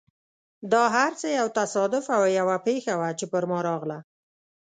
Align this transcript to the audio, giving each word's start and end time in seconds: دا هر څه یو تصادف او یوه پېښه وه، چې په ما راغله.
دا 0.71 0.83
هر 0.95 1.11
څه 1.19 1.27
یو 1.39 1.47
تصادف 1.59 2.05
او 2.15 2.21
یوه 2.39 2.57
پېښه 2.67 2.93
وه، 2.99 3.09
چې 3.19 3.25
په 3.31 3.37
ما 3.49 3.59
راغله. 3.69 3.99